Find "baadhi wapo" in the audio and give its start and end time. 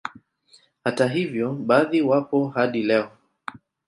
1.53-2.47